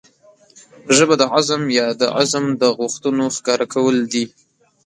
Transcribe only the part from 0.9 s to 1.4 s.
ژبه د